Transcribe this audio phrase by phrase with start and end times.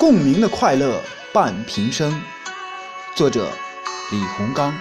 [0.00, 0.98] 共鸣的快乐
[1.30, 2.22] 伴平生。
[3.14, 3.52] 作者：
[4.10, 4.72] 李洪刚。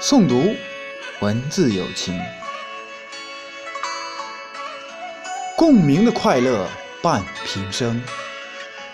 [0.00, 0.56] 诵读：
[1.20, 2.18] 文字有情。
[5.54, 6.66] 共鸣的快乐
[7.02, 8.02] 伴平生，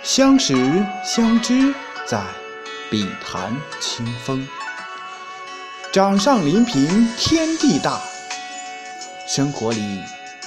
[0.02, 0.56] 相识
[1.04, 1.72] 相知
[2.04, 2.20] 在
[2.90, 4.44] 笔谈清风。
[5.92, 8.00] 掌上临平天地大，
[9.28, 10.02] 生活里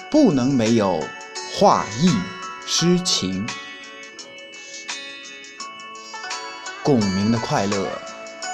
[0.09, 1.01] 不能没有
[1.55, 2.13] 画意
[2.67, 3.47] 诗情。
[6.83, 7.87] 共鸣的快乐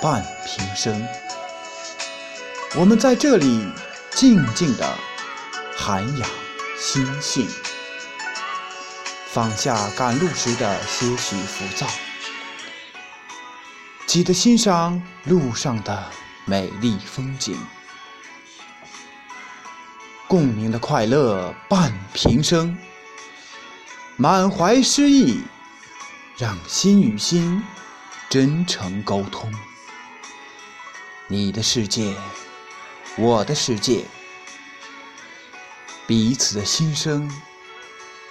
[0.01, 1.07] 伴平生，
[2.75, 3.71] 我们在这里
[4.11, 4.97] 静静的
[5.77, 6.29] 涵养
[6.79, 7.47] 心性，
[9.27, 11.87] 放下赶路时的些许浮躁，
[14.05, 16.05] 记得欣赏路上的。
[16.49, 17.57] 美丽风景，
[20.29, 22.77] 共鸣的快乐伴平生，
[24.15, 25.41] 满怀诗意，
[26.37, 27.61] 让心与心
[28.29, 29.51] 真诚沟通。
[31.27, 32.15] 你的世界，
[33.17, 34.05] 我的世界，
[36.05, 37.29] 彼此的心声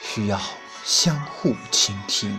[0.02, 0.40] 需要
[0.84, 2.38] 相互倾听。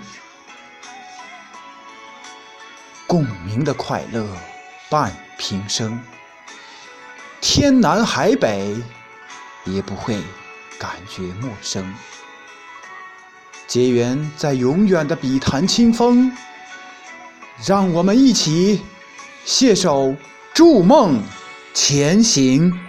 [3.05, 4.25] 共鸣的快乐。
[4.89, 6.01] 伴平生，
[7.41, 8.73] 天南海北
[9.65, 10.23] 也不会
[10.79, 11.93] 感觉陌生。
[13.67, 16.31] 结缘在永远的笔谈清风，
[17.65, 18.81] 让我们一起
[19.43, 20.15] 携手
[20.53, 21.19] 筑梦
[21.73, 22.86] 前行。